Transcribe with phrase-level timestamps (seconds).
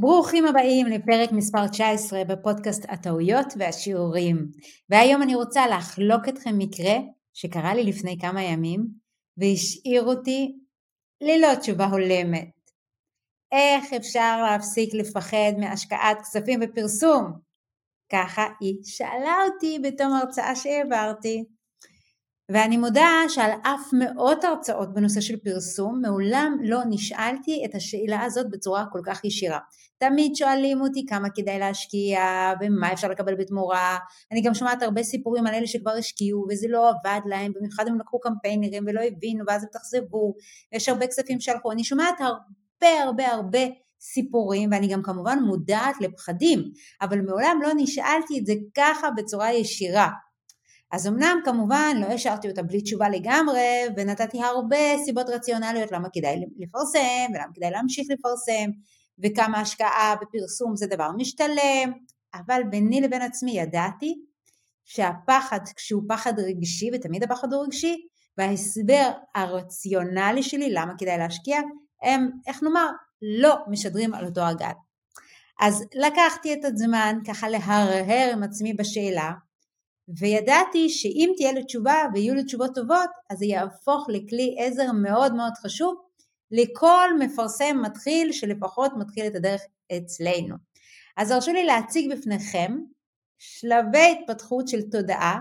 [0.00, 4.48] ברוכים הבאים לפרק מספר 19 בפודקאסט הטעויות והשיעורים.
[4.90, 6.94] והיום אני רוצה לחלוק אתכם מקרה
[7.34, 8.86] שקרה לי לפני כמה ימים
[9.36, 10.58] והשאיר אותי
[11.20, 12.50] ללא תשובה הולמת.
[13.52, 17.32] איך אפשר להפסיק לפחד מהשקעת כספים ופרסום?
[18.12, 21.44] ככה היא שאלה אותי בתום הרצאה שהעברתי.
[22.48, 28.50] ואני מודה שעל אף מאות הרצאות בנושא של פרסום, מעולם לא נשאלתי את השאלה הזאת
[28.50, 29.58] בצורה כל כך ישירה.
[29.98, 32.20] תמיד שואלים אותי כמה כדאי להשקיע
[32.60, 33.98] ומה אפשר לקבל בתמורה.
[34.32, 38.00] אני גם שומעת הרבה סיפורים על אלה שכבר השקיעו וזה לא עבד להם, במיוחד הם
[38.00, 40.34] לקחו קמפיינרים ולא הבינו ואז הם תחזבו,
[40.72, 41.72] יש הרבה כספים שהלכו.
[41.72, 43.60] אני שומעת הרבה הרבה הרבה
[44.00, 46.60] סיפורים ואני גם כמובן מודעת לפחדים,
[47.02, 50.08] אבל מעולם לא נשאלתי את זה ככה בצורה ישירה.
[50.92, 56.36] אז אמנם כמובן לא השארתי אותה בלי תשובה לגמרי ונתתי הרבה סיבות רציונליות למה כדאי
[56.58, 58.70] לפרסם ולמה כדאי להמשיך לפרסם
[59.22, 61.92] וכמה השקעה בפרסום זה דבר משתלם,
[62.34, 64.14] אבל ביני לבין עצמי ידעתי
[64.84, 67.96] שהפחד כשהוא פחד רגשי ותמיד הפחד הוא רגשי
[68.38, 71.60] וההסבר הרציונלי שלי למה כדאי להשקיע
[72.02, 72.86] הם איך נאמר
[73.40, 74.72] לא משדרים על אותו הגל.
[75.60, 79.32] אז לקחתי את הזמן ככה להרהר עם עצמי בשאלה
[80.08, 85.34] וידעתי שאם תהיה לו תשובה ויהיו לו תשובות טובות, אז זה יהפוך לכלי עזר מאוד
[85.34, 85.94] מאוד חשוב
[86.50, 89.60] לכל מפרסם מתחיל שלפחות מתחיל את הדרך
[89.96, 90.56] אצלנו.
[91.16, 92.78] אז הרשו לי להציג בפניכם
[93.38, 95.40] שלבי התפתחות של תודעה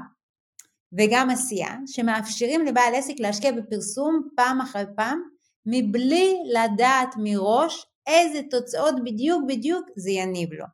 [0.98, 5.22] וגם עשייה שמאפשרים לבעל עסק להשקיע בפרסום פעם אחרי פעם
[5.66, 10.66] מבלי לדעת מראש איזה תוצאות בדיוק בדיוק זה יניב לו.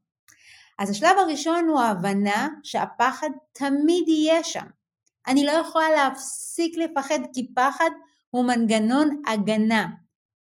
[0.82, 4.66] אז השלב הראשון הוא ההבנה שהפחד תמיד יהיה שם.
[5.28, 7.90] אני לא יכולה להפסיק לפחד כי פחד
[8.30, 9.88] הוא מנגנון הגנה.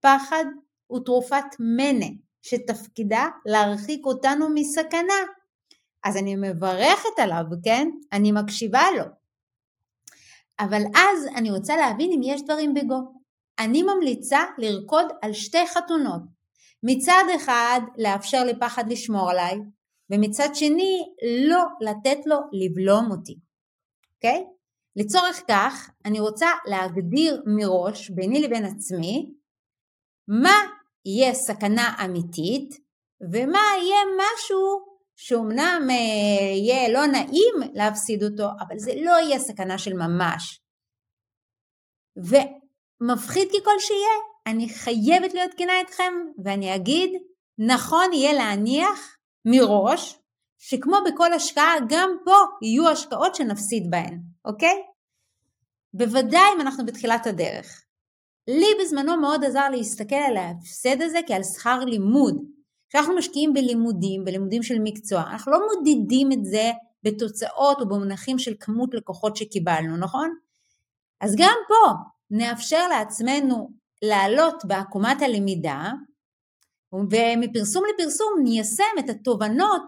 [0.00, 0.44] פחד
[0.86, 2.06] הוא תרופת מנע
[2.42, 5.20] שתפקידה להרחיק אותנו מסכנה.
[6.04, 7.88] אז אני מברכת עליו, כן?
[8.12, 9.04] אני מקשיבה לו.
[10.60, 13.12] אבל אז אני רוצה להבין אם יש דברים בגו.
[13.58, 16.22] אני ממליצה לרקוד על שתי חתונות.
[16.82, 19.58] מצד אחד לאפשר לפחד לשמור עליי,
[20.10, 21.04] ומצד שני
[21.48, 23.38] לא לתת לו לבלום אותי,
[24.14, 24.44] אוקיי?
[24.44, 24.58] Okay?
[24.96, 29.32] לצורך כך אני רוצה להגדיר מראש ביני לבין עצמי
[30.28, 30.56] מה
[31.04, 32.70] יהיה סכנה אמיתית
[33.32, 39.78] ומה יהיה משהו שאומנם אה, יהיה לא נעים להפסיד אותו, אבל זה לא יהיה סכנה
[39.78, 40.60] של ממש.
[42.16, 44.14] ומפחיד ככל שיהיה,
[44.46, 46.12] אני חייבת להיות כנה איתכם
[46.44, 47.10] ואני אגיד,
[47.58, 50.18] נכון יהיה להניח מראש,
[50.58, 54.82] שכמו בכל השקעה, גם פה יהיו השקעות שנפסיד בהן, אוקיי?
[55.94, 57.84] בוודאי אם אנחנו בתחילת הדרך.
[58.48, 62.36] לי בזמנו מאוד עזר להסתכל על ההפסד הזה כעל שכר לימוד.
[62.88, 66.70] כשאנחנו משקיעים בלימודים, בלימודים של מקצוע, אנחנו לא מודדים את זה
[67.02, 70.30] בתוצאות או במונחים של כמות לקוחות שקיבלנו, נכון?
[71.20, 71.92] אז גם פה
[72.30, 73.70] נאפשר לעצמנו
[74.02, 75.90] לעלות בעקומת הלמידה
[76.92, 79.82] ומפרסום לפרסום ניישם את התובנות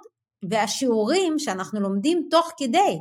[0.51, 2.99] והשיעורים שאנחנו לומדים תוך כדי.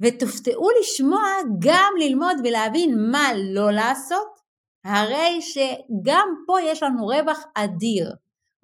[0.00, 1.22] ותופתעו לשמוע
[1.58, 4.38] גם ללמוד ולהבין מה לא לעשות,
[4.84, 8.12] הרי שגם פה יש לנו רווח אדיר,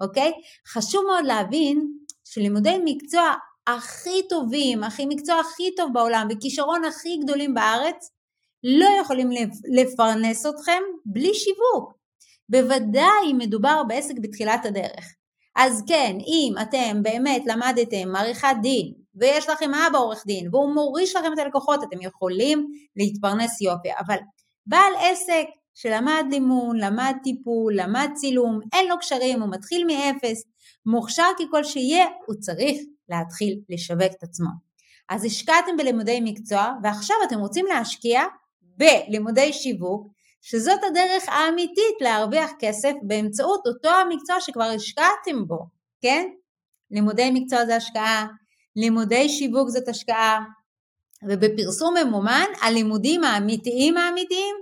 [0.00, 0.33] אוקיי?
[0.69, 1.89] חשוב מאוד להבין
[2.25, 3.34] שלימודי מקצוע
[3.66, 8.11] הכי טובים, הכי מקצוע הכי טוב בעולם וכישרון הכי גדולים בארץ,
[8.65, 9.28] לא יכולים
[9.77, 12.03] לפרנס אתכם בלי שיווק.
[12.49, 15.15] בוודאי אם מדובר בעסק בתחילת הדרך.
[15.56, 21.16] אז כן, אם אתם באמת למדתם עריכת דין ויש לכם אבא עורך דין והוא מוריש
[21.16, 22.66] לכם את הלקוחות, אתם יכולים
[22.97, 24.16] להתפרנס יופי, אבל
[24.66, 30.44] בעל עסק שלמד לימון, למד טיפול, למד צילום, אין לו קשרים, הוא מתחיל מאפס,
[30.87, 32.78] מוכשר ככל שיהיה, הוא צריך
[33.09, 34.50] להתחיל לשווק את עצמו.
[35.09, 38.22] אז השקעתם בלימודי מקצוע ועכשיו אתם רוצים להשקיע
[38.62, 40.14] בלימודי שיווק
[40.47, 45.59] שזאת הדרך האמיתית להרוויח כסף באמצעות אותו המקצוע שכבר השקעתם בו,
[46.03, 46.28] כן?
[46.91, 48.27] לימודי מקצוע זה השקעה,
[48.77, 50.41] לימודי שיווק זאת השקעה,
[51.28, 54.57] ובפרסום ממומן הלימודים האמיתיים האמיתיים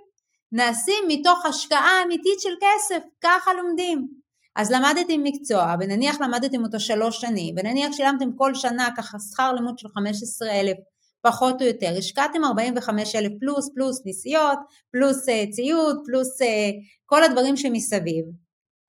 [0.53, 4.09] נעשים מתוך השקעה אמיתית של כסף, ככה לומדים.
[4.57, 9.79] אז למדתם מקצוע, ונניח למדתם אותו שלוש שנים, ונניח שילמתם כל שנה ככה שכר לימוד
[9.79, 10.77] של 15,000
[11.23, 11.95] פחות או יותר.
[11.99, 14.59] השקעתם 45 אלף פלוס, פלוס נסיעות,
[14.93, 16.45] פלוס uh, ציוד, פלוס uh,
[17.07, 18.25] כל הדברים שמסביב.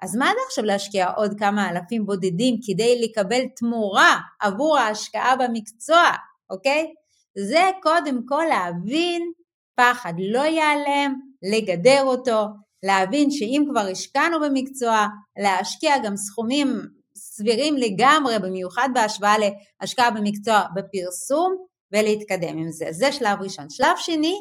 [0.03, 6.11] אז מה זה עכשיו להשקיע עוד כמה אלפים בודדים כדי לקבל תמורה עבור ההשקעה במקצוע,
[6.49, 6.93] אוקיי?
[7.37, 9.31] זה קודם כל להבין,
[9.75, 11.13] פחד לא ייעלם,
[11.53, 12.45] לגדר אותו,
[12.83, 15.07] להבין שאם כבר השקענו במקצוע,
[15.43, 16.67] להשקיע גם סכומים
[17.15, 19.35] סבירים לגמרי, במיוחד בהשוואה
[19.81, 21.55] להשקעה במקצוע בפרסום
[21.93, 22.85] ולהתקדם עם זה.
[22.91, 23.69] זה שלב ראשון.
[23.69, 24.35] שלב שני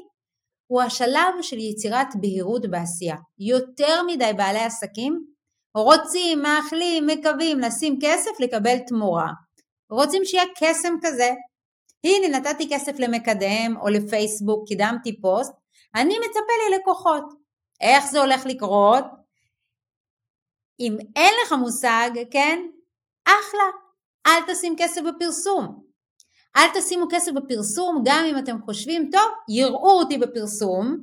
[0.67, 3.17] הוא השלב של יצירת בהירות בעשייה.
[3.39, 5.33] יותר מדי בעלי עסקים
[5.75, 9.29] רוצים, מאחלים, מקווים לשים כסף לקבל תמורה.
[9.91, 11.31] רוצים שיהיה קסם כזה.
[12.05, 15.53] הנה נתתי כסף למקדם או לפייסבוק, קידמתי פוסט,
[15.95, 17.25] אני מצפה ללקוחות.
[17.81, 19.05] איך זה הולך לקרות?
[20.81, 22.59] אם אין לך מושג, כן?
[23.25, 23.65] אחלה,
[24.27, 25.92] אל תשים כסף בפרסום.
[26.57, 30.97] אל תשימו כסף בפרסום גם אם אתם חושבים, טוב, יראו אותי בפרסום,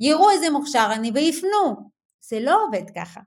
[0.00, 1.90] יראו איזה מוכשר אני ויפנו.
[2.20, 3.20] זה לא עובד ככה.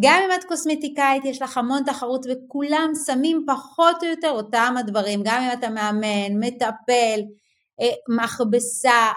[0.00, 5.20] גם אם את קוסמטיקאית, יש לך המון תחרות וכולם שמים פחות או יותר אותם הדברים,
[5.24, 7.20] גם אם אתה מאמן, מטפל,
[7.80, 9.12] אה, מכבסה,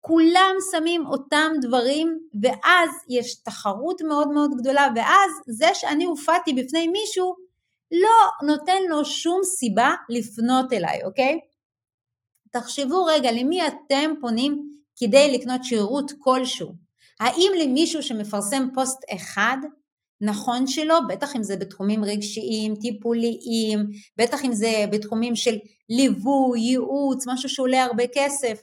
[0.00, 6.88] כולם שמים אותם דברים ואז יש תחרות מאוד מאוד גדולה ואז זה שאני הופעתי בפני
[6.88, 7.34] מישהו
[7.92, 11.40] לא נותן לו שום סיבה לפנות אליי, אוקיי?
[12.52, 14.62] תחשבו רגע למי אתם פונים
[14.96, 16.72] כדי לקנות שירות כלשהו.
[17.20, 19.56] האם למישהו שמפרסם פוסט אחד
[20.20, 25.58] נכון שלא, בטח אם זה בתחומים רגשיים, טיפוליים, בטח אם זה בתחומים של
[25.88, 28.62] ליווי, ייעוץ, משהו שעולה הרבה כסף.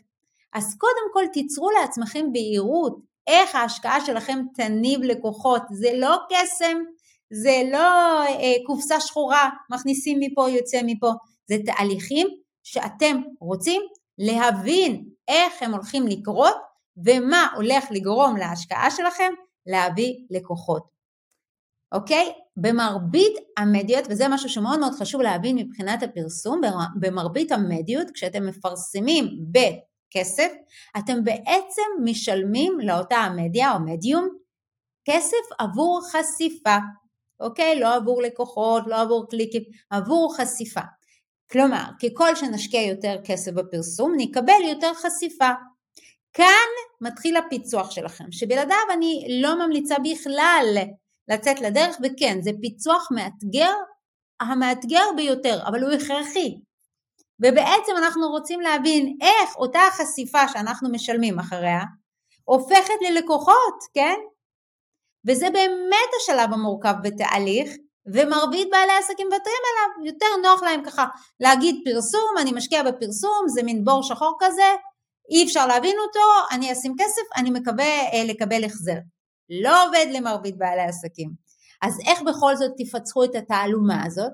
[0.53, 6.77] אז קודם כל תיצרו לעצמכם בהירות איך ההשקעה שלכם תניב לקוחות, זה לא קסם,
[7.33, 11.11] זה לא אה, קופסה שחורה, מכניסים מפה, יוצא מפה,
[11.49, 12.27] זה תהליכים
[12.63, 13.81] שאתם רוצים
[14.17, 16.55] להבין איך הם הולכים לקרות
[17.05, 19.33] ומה הולך לגרום להשקעה שלכם
[19.65, 20.99] להביא לקוחות.
[21.91, 22.33] אוקיי?
[22.57, 26.61] במרבית המדיות, וזה משהו שמאוד מאוד חשוב להבין מבחינת הפרסום,
[26.99, 30.51] במרבית המדיות, כשאתם מפרסמים בכסף,
[30.97, 34.29] אתם בעצם משלמים לאותה המדיה או מדיום
[35.05, 36.77] כסף עבור חשיפה,
[37.39, 37.79] אוקיי?
[37.79, 40.81] לא עבור לקוחות, לא עבור קליקים, עבור חשיפה.
[41.51, 45.49] כלומר, ככל שנשקיע יותר כסף בפרסום, נקבל יותר חשיפה.
[46.33, 46.69] כאן
[47.01, 50.77] מתחיל הפיצוח שלכם, שבלעדיו אני לא ממליצה בכלל
[51.27, 53.73] לצאת לדרך, וכן, זה פיצוח מאתגר,
[54.39, 56.59] המאתגר ביותר, אבל הוא הכרחי.
[57.39, 61.81] ובעצם אנחנו רוצים להבין איך אותה חשיפה שאנחנו משלמים אחריה,
[62.43, 64.15] הופכת ללקוחות, כן?
[65.27, 67.71] וזה באמת השלב המורכב בתהליך,
[68.13, 71.05] ומרבית בעלי העסקים מוותרים עליו, יותר נוח להם ככה
[71.39, 74.73] להגיד פרסום, אני משקיע בפרסום, זה מין בור שחור כזה,
[75.31, 78.97] אי אפשר להבין אותו, אני אשים כסף, אני מקווה אה, לקבל החזר.
[79.49, 81.29] לא עובד למרבית בעלי עסקים.
[81.81, 84.31] אז איך בכל זאת תפצחו את התעלומה הזאת?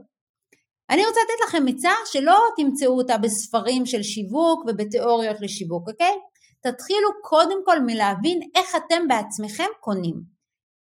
[0.89, 6.13] אני רוצה לתת לכם עצה שלא תמצאו אותה בספרים של שיווק ובתיאוריות לשיווק, אוקיי?
[6.61, 10.34] תתחילו קודם כל מלהבין איך אתם בעצמכם קונים.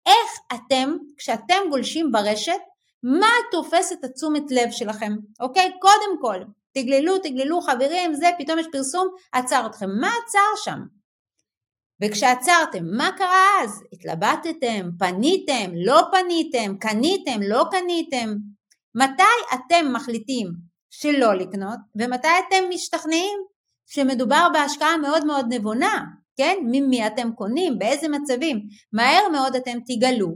[0.05, 2.59] איך אתם, כשאתם גולשים ברשת,
[3.03, 5.71] מה תופס את התשומת לב שלכם, אוקיי?
[5.81, 6.39] קודם כל,
[6.73, 9.89] תגללו, תגללו, חברים, זה, פתאום יש פרסום, עצר אתכם.
[10.01, 10.79] מה עצר שם?
[12.01, 13.83] וכשעצרתם, מה קרה אז?
[13.93, 18.33] התלבטתם, פניתם, לא פניתם, קניתם, לא קניתם?
[18.95, 19.23] מתי
[19.53, 20.47] אתם מחליטים
[20.89, 23.39] שלא לקנות, ומתי אתם משתכנעים
[23.85, 26.03] שמדובר בהשקעה מאוד מאוד נבונה,
[26.37, 26.57] כן?
[26.61, 28.61] ממי אתם קונים, באיזה מצבים?
[28.93, 30.27] מהר מאוד אתם תגלו,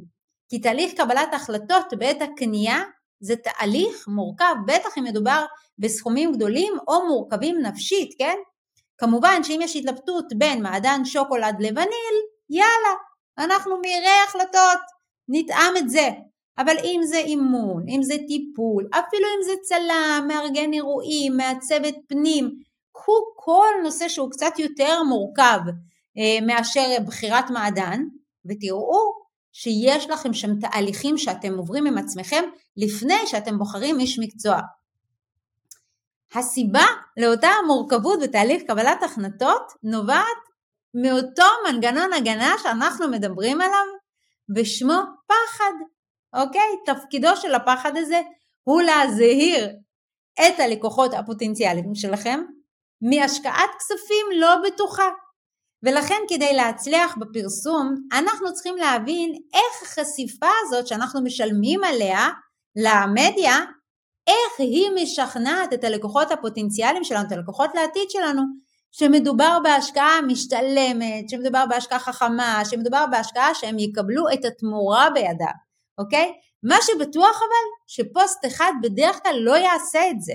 [0.49, 2.83] כי תהליך קבלת החלטות בעת הקנייה
[3.19, 5.45] זה תהליך מורכב, בטח אם מדובר
[5.79, 8.35] בסכומים גדולים או מורכבים נפשית, כן?
[8.97, 12.17] כמובן שאם יש התלבטות בין מעדן שוקולד לווניל,
[12.49, 12.93] יאללה,
[13.37, 14.79] אנחנו מהירי החלטות,
[15.29, 16.09] נטעם את זה.
[16.57, 22.51] אבל אם זה אימון, אם זה טיפול, אפילו אם זה צלם, מארגן אירועים, מעצבת פנים,
[22.97, 25.59] קחו כל נושא שהוא קצת יותר מורכב
[26.17, 28.03] אה, מאשר בחירת מעדן,
[28.45, 32.43] ותראו שיש לכם שם תהליכים שאתם עוברים עם עצמכם
[32.77, 34.59] לפני שאתם בוחרים איש מקצוע.
[36.35, 36.85] הסיבה
[37.17, 40.37] לאותה המורכבות בתהליך קבלת החלטות נובעת
[40.93, 43.85] מאותו מנגנון הגנה שאנחנו מדברים עליו
[44.55, 45.73] ושמו פחד,
[46.33, 46.69] אוקיי?
[46.85, 48.21] תפקידו של הפחד הזה
[48.63, 49.69] הוא להזהיר
[50.39, 52.39] את הלקוחות הפוטנציאליים שלכם
[53.01, 55.09] מהשקעת כספים לא בטוחה.
[55.83, 62.29] ולכן כדי להצליח בפרסום אנחנו צריכים להבין איך החשיפה הזאת שאנחנו משלמים עליה
[62.75, 63.57] למדיה
[64.27, 68.41] איך היא משכנעת את הלקוחות הפוטנציאליים שלנו, את הלקוחות לעתיד שלנו,
[68.91, 75.51] שמדובר בהשקעה משתלמת, שמדובר בהשקעה חכמה, שמדובר בהשקעה שהם יקבלו את התמורה בידה,
[75.97, 76.33] אוקיי?
[76.63, 80.33] מה שבטוח אבל, שפוסט אחד בדרך כלל לא יעשה את זה.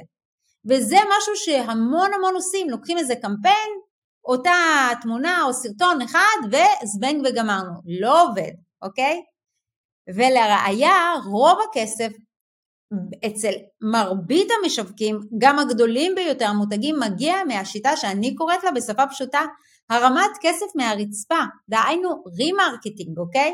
[0.71, 3.71] וזה משהו שהמון המון עושים, לוקחים איזה קמפיין,
[4.25, 4.53] אותה
[5.03, 8.53] תמונה או סרטון אחד וזבנג וגמרנו, לא עובד,
[8.83, 9.23] אוקיי?
[10.17, 12.13] ולראיה רוב הכסף
[13.27, 13.53] אצל
[13.93, 19.41] מרבית המשווקים, גם הגדולים ביותר, המותגים, מגיע מהשיטה שאני קוראת לה בשפה פשוטה,
[19.91, 23.53] הרמת כסף מהרצפה, דהיינו remarketing, אוקיי?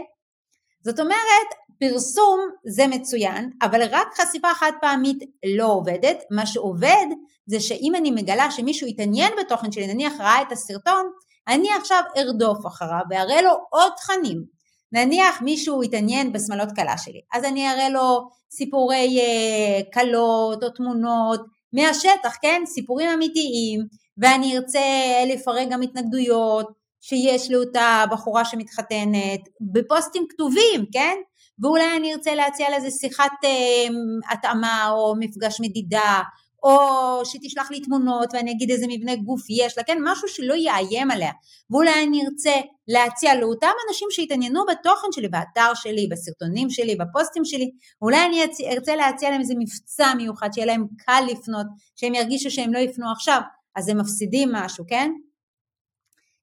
[0.84, 1.48] זאת אומרת,
[1.80, 5.18] פרסום זה מצוין, אבל רק חשיפה חד פעמית
[5.56, 6.18] לא עובדת.
[6.30, 7.06] מה שעובד
[7.46, 11.10] זה שאם אני מגלה שמישהו יתעניין בתוכן שלי, נניח ראה את הסרטון,
[11.48, 14.58] אני עכשיו ארדוף אחריו ואראה לו עוד תכנים.
[14.92, 21.40] נניח מישהו יתעניין בשמלות כלה שלי, אז אני אראה לו סיפורי uh, כלות או תמונות
[21.72, 22.62] מהשטח, כן?
[22.66, 23.80] סיפורים אמיתיים,
[24.18, 24.80] ואני ארצה
[25.26, 31.16] לפרק גם התנגדויות שיש לאותה בחורה שמתחתנת, בפוסטים כתובים, כן?
[31.62, 36.22] ואולי אני ארצה להציע לזה שיחת uh, התאמה או מפגש מדידה
[36.62, 41.10] או שתשלח לי תמונות ואני אגיד איזה מבנה גוף יש לה, כן, משהו שלא יאיים
[41.10, 41.30] עליה.
[41.70, 42.54] ואולי אני ארצה
[42.88, 47.70] להציע לאותם אנשים שהתעניינו בתוכן שלי, באתר שלי, בסרטונים שלי, בפוסטים שלי,
[48.02, 52.72] אולי אני ארצה להציע להם איזה מבצע מיוחד, שיהיה להם קל לפנות, שהם ירגישו שהם
[52.72, 53.40] לא יפנו עכשיו,
[53.76, 55.10] אז הם מפסידים משהו, כן?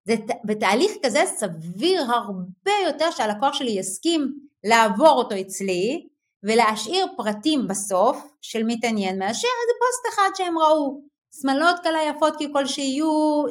[0.05, 6.07] זה, בתהליך כזה סביר הרבה יותר שהלקוח שלי יסכים לעבור אותו אצלי,
[6.43, 11.01] ולהשאיר פרטים בסוף של מתעניין מאשר איזה פוסט אחד שהם ראו.
[11.41, 13.43] שמאלות כאלה יפות ככל שיהיו,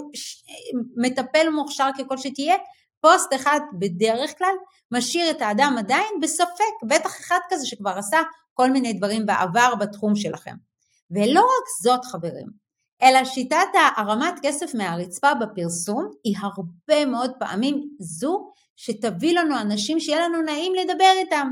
[0.97, 2.57] מטפל מוכשר ככל שתהיה,
[3.01, 4.55] פוסט אחד בדרך כלל
[4.93, 8.23] משאיר את האדם עדיין בספק, בטח אחד כזה שכבר עשה
[8.55, 10.55] כל מיני דברים בעבר בתחום שלכם.
[11.11, 12.64] ולא רק זאת חברים,
[13.03, 20.29] אלא שיטת הרמת כסף מהרצפה בפרסום היא הרבה מאוד פעמים זו שתביא לנו אנשים שיהיה
[20.29, 21.49] לנו נעים לדבר איתם.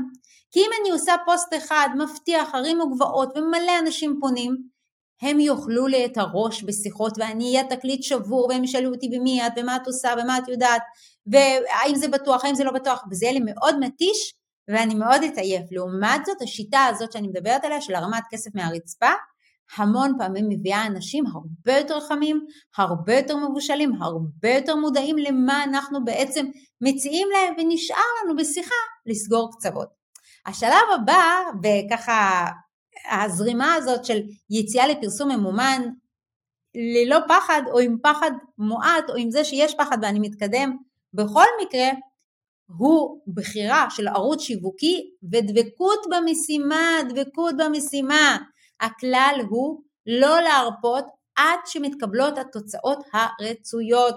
[0.51, 4.73] כי אם אני עושה פוסט אחד, מבטיח, הרים וגבעות ומלא אנשים פונים,
[5.21, 9.51] הם יאכלו לי את הראש בשיחות ואני אהיה תקליט שבור והם ישאלו אותי במי את?
[9.57, 10.13] ומה את עושה?
[10.23, 10.81] ומה את יודעת?
[11.27, 14.33] והאם זה בטוח, האם זה לא בטוח, וזה יהיה לי מאוד מתיש
[14.67, 15.65] ואני מאוד אתעייף.
[15.71, 19.11] לעומת זאת, השיטה הזאת שאני מדברת עליה של הרמת כסף מהרצפה,
[19.77, 22.45] המון פעמים מביאה אנשים הרבה יותר חמים,
[22.77, 26.45] הרבה יותר מבושלים, הרבה יותר מודעים למה אנחנו בעצם
[26.81, 29.87] מציעים להם ונשאר לנו בשיחה לסגור קצוות.
[30.45, 31.23] השלב הבא,
[31.63, 32.45] וככה
[33.11, 35.81] הזרימה הזאת של יציאה לפרסום ממומן
[36.75, 40.77] ללא פחד או עם פחד מועט או עם זה שיש פחד ואני מתקדם,
[41.13, 41.89] בכל מקרה
[42.77, 45.01] הוא בחירה של ערוץ שיווקי
[45.31, 48.37] ודבקות במשימה, דבקות במשימה.
[48.83, 54.15] הכלל הוא לא להרפות עד שמתקבלות התוצאות הרצויות.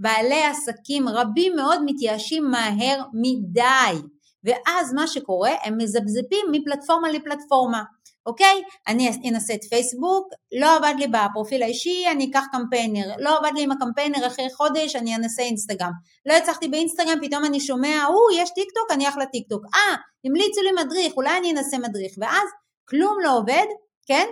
[0.00, 4.08] בעלי עסקים רבים מאוד מתייאשים מהר מדי.
[4.44, 7.82] ואז מה שקורה, הם מזפזפים מפלטפורמה לפלטפורמה,
[8.26, 8.62] אוקיי?
[8.88, 10.28] אני אנסה את פייסבוק,
[10.60, 14.96] לא עבד לי בפרופיל האישי, אני אקח קמפיינר, לא עבד לי עם הקמפיינר אחרי חודש,
[14.96, 15.92] אני אנסה אינסטגרם.
[16.26, 19.64] לא הצלחתי באינסטגרם, פתאום אני שומע, או, יש טיק טוק, אני אעלה טיק טוק.
[19.74, 22.12] אה, המליצו לי מדריך, אולי אני אנסה מדריך.
[22.18, 22.48] ואז
[22.88, 23.66] כלום לא עובד,
[24.08, 24.26] כן?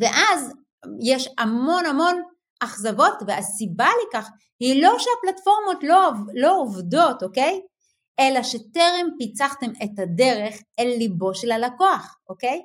[0.00, 0.52] ואז
[1.02, 2.22] יש המון המון
[2.60, 4.28] אכזבות, והסיבה לכך
[4.60, 7.60] היא לא שהפלטפורמות לא, לא עובדות, אוקיי?
[8.20, 12.62] אלא שטרם פיצחתם את הדרך אל ליבו של הלקוח, אוקיי?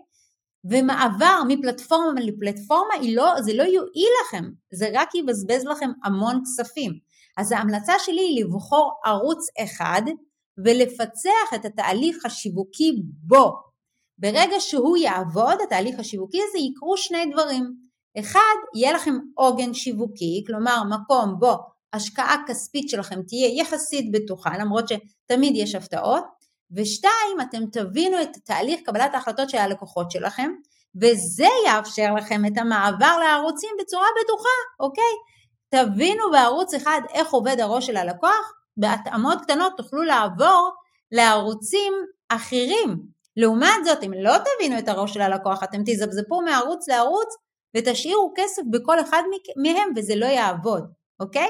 [0.72, 6.92] ומעבר מפלטפורמה לפלטפורמה לא, זה לא יועיל לכם, זה רק יבזבז לכם המון כספים.
[7.38, 10.02] אז ההמלצה שלי היא לבחור ערוץ אחד
[10.66, 13.73] ולפצח את התהליך השיווקי בו.
[14.18, 17.74] ברגע שהוא יעבוד, התהליך השיווקי הזה, יקרו שני דברים.
[18.20, 21.56] אחד, יהיה לכם עוגן שיווקי, כלומר מקום בו
[21.94, 26.24] השקעה כספית שלכם תהיה יחסית בטוחה, למרות שתמיד יש הפתעות,
[26.76, 30.52] ושתיים, אתם תבינו את תהליך קבלת ההחלטות של הלקוחות שלכם,
[31.02, 35.14] וזה יאפשר לכם את המעבר לערוצים בצורה בטוחה, אוקיי?
[35.70, 40.72] תבינו בערוץ אחד איך עובד הראש של הלקוח, בהתאמות קטנות תוכלו לעבור
[41.12, 41.94] לערוצים
[42.30, 43.13] אחרים.
[43.38, 47.36] לעומת זאת, אם לא תבינו את הראש של הלקוח, אתם תזפזפו מערוץ לערוץ
[47.78, 49.22] ותשאירו כסף בכל אחד
[49.64, 50.84] מהם וזה לא יעבוד,
[51.20, 51.50] אוקיי?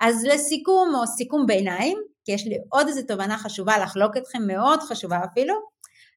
[0.00, 4.80] אז לסיכום או סיכום ביניים, כי יש לי עוד איזו תובנה חשובה לחלוק אתכם, מאוד
[4.80, 5.54] חשובה אפילו,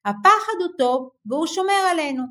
[0.04, 2.22] הפחד הוא טוב והוא שומר עלינו.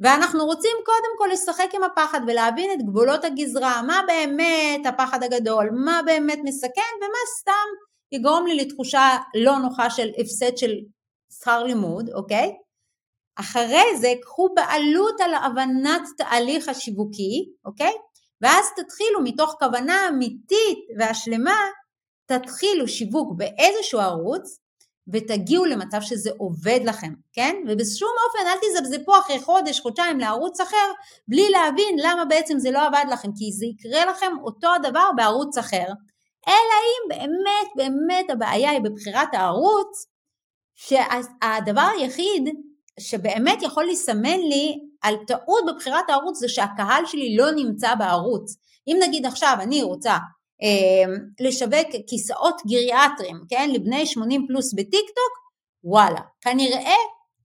[0.00, 5.70] ואנחנו רוצים קודם כל לשחק עם הפחד ולהבין את גבולות הגזרה, מה באמת הפחד הגדול,
[5.84, 7.68] מה באמת מסכן ומה סתם
[8.12, 10.72] יגרום לי לתחושה לא נוחה של הפסד של
[11.32, 12.56] שכר לימוד, אוקיי?
[13.36, 17.92] אחרי זה קחו בעלות על הבנת תהליך השיווקי, אוקיי?
[18.40, 21.60] ואז תתחילו מתוך כוונה אמיתית והשלמה,
[22.26, 24.58] תתחילו שיווק באיזשהו ערוץ
[25.12, 27.56] ותגיעו למצב שזה עובד לכם, כן?
[27.68, 30.92] ובשום אופן אל תזבזפו אחרי חודש, חודשיים לערוץ אחר,
[31.28, 35.58] בלי להבין למה בעצם זה לא עבד לכם, כי זה יקרה לכם אותו הדבר בערוץ
[35.58, 35.86] אחר,
[36.48, 40.06] אלא אם באמת באמת הבעיה היא בבחירת הערוץ,
[40.78, 42.48] שהדבר היחיד
[43.00, 48.56] שבאמת יכול לסמן לי על טעות בבחירת הערוץ זה שהקהל שלי לא נמצא בערוץ.
[48.88, 50.16] אם נגיד עכשיו אני רוצה
[50.62, 55.38] אה, לשווק כיסאות גריאטריים, כן, לבני 80 פלוס בטיק טוק,
[55.84, 56.96] וואלה, כנראה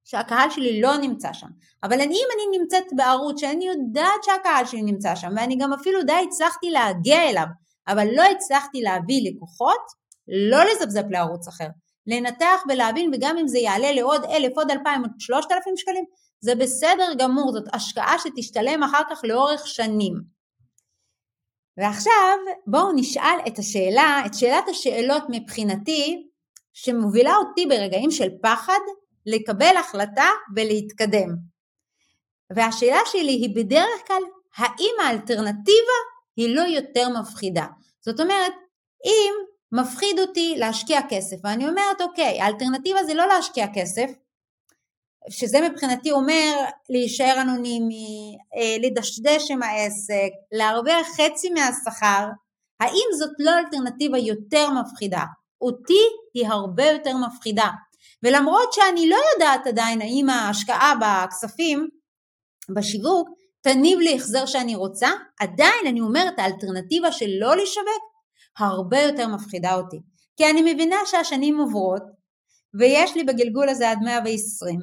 [0.04, 1.48] שהקהל שלי לא נמצא שם.
[1.84, 6.14] אבל אם אני נמצאת בערוץ שאני יודעת שהקהל שלי נמצא שם, ואני גם אפילו די
[6.28, 7.46] הצלחתי להגיע אליו,
[7.88, 9.82] אבל לא הצלחתי להביא לקוחות,
[10.28, 11.68] לא לזפזפ לערוץ אחר.
[12.08, 16.06] לנתח ולהבין, וגם אם זה יעלה לעוד אלף, עוד אלפיים, עוד שלושת אלפים שקלים,
[16.40, 20.14] זה בסדר גמור, זאת השקעה שתשתלם אחר כך לאורך שנים.
[21.78, 26.28] ועכשיו בואו נשאל את השאלה, את שאלת השאלות מבחינתי,
[26.74, 28.80] שמובילה אותי ברגעים של פחד
[29.26, 31.30] לקבל החלטה ולהתקדם.
[32.56, 34.24] והשאלה שלי היא בדרך כלל,
[34.58, 36.00] האם האלטרנטיבה
[36.36, 37.66] היא לא יותר מפחידה?
[38.02, 38.54] זאת אומרת,
[39.06, 39.34] אם
[39.74, 44.10] מפחיד אותי להשקיע כסף, ואני אומרת, אוקיי, האלטרנטיבה זה לא להשקיע כסף,
[45.30, 52.28] שזה מבחינתי אומר להישאר אנונימי, אה, לדשדש עם העסק, להרוויח חצי מהשכר,
[52.80, 55.24] האם זאת לא אלטרנטיבה יותר מפחידה?
[55.62, 56.04] אותי
[56.34, 57.70] היא הרבה יותר מפחידה.
[58.24, 61.88] ולמרות שאני לא יודעת עדיין האם ההשקעה בכספים,
[62.76, 63.30] בשיווק,
[63.62, 68.13] תניב לי החזר שאני רוצה, עדיין אני אומרת האלטרנטיבה של לא לשווק
[68.60, 70.00] הרבה יותר מפחידה אותי.
[70.38, 72.04] כי אני מבינה שהשנים עוברות
[72.80, 74.80] ויש לי בגלגול הזה עד 120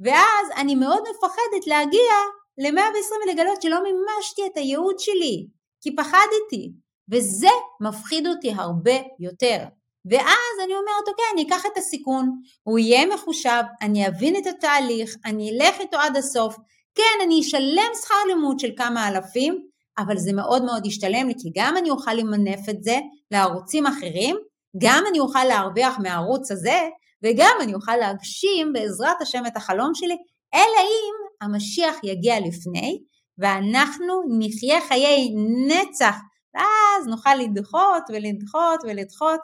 [0.00, 2.12] ואז אני מאוד מפחדת להגיע
[2.58, 5.46] ל-120 ולגלות שלא מימשתי את הייעוד שלי
[5.80, 6.72] כי פחדתי
[7.10, 7.48] וזה
[7.80, 9.64] מפחיד אותי הרבה יותר.
[10.10, 15.16] ואז אני אומרת, אוקיי, אני אקח את הסיכון, הוא יהיה מחושב, אני אבין את התהליך,
[15.24, 16.56] אני אלך איתו עד הסוף,
[16.94, 19.66] כן, אני אשלם שכר לימוד של כמה אלפים,
[19.98, 22.98] אבל זה מאוד מאוד ישתלם לי, כי גם אני אוכל למנף את זה
[23.30, 24.36] לערוצים אחרים,
[24.82, 26.88] גם אני אוכל להרוויח מהערוץ הזה,
[27.24, 30.16] וגם אני אוכל להגשים בעזרת השם את החלום שלי,
[30.54, 32.98] אלא אם המשיח יגיע לפני,
[33.38, 35.28] ואנחנו נחיה חיי
[35.68, 36.14] נצח,
[36.54, 39.40] ואז נוכל לדחות ולדחות ולדחות.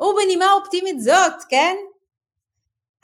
[0.00, 1.76] ובנימה אופטימית זאת, כן?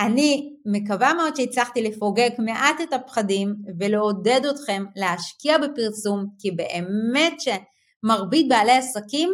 [0.01, 8.49] אני מקווה מאוד שהצלחתי לפוגג מעט את הפחדים ולעודד אתכם להשקיע בפרסום, כי באמת שמרבית
[8.49, 9.31] בעלי עסקים,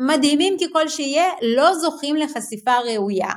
[0.00, 3.30] מדהימים ככל שיהיה, לא זוכים לחשיפה ראויה.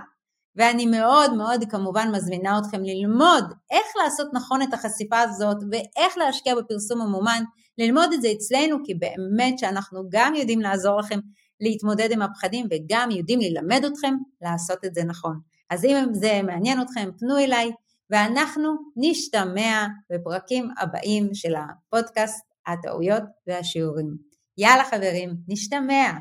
[0.56, 6.56] ואני מאוד מאוד כמובן מזמינה אתכם ללמוד איך לעשות נכון את החשיפה הזאת ואיך להשקיע
[6.56, 7.44] בפרסום ממומן,
[7.78, 11.20] ללמוד את זה אצלנו, כי באמת שאנחנו גם יודעים לעזור לכם
[11.60, 15.40] להתמודד עם הפחדים וגם יודעים ללמד אתכם לעשות את זה נכון.
[15.70, 17.72] אז אם זה מעניין אתכם, פנו אליי,
[18.10, 24.18] ואנחנו נשתמע בפרקים הבאים של הפודקאסט הטעויות והשיעורים.
[24.58, 26.12] יאללה חברים, נשתמע.